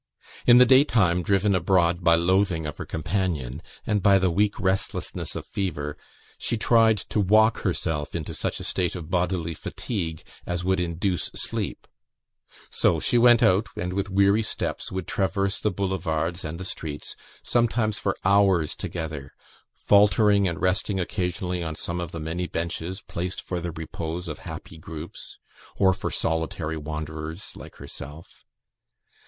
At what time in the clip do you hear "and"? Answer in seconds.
3.85-4.01, 13.75-13.93, 16.43-16.59, 20.47-20.59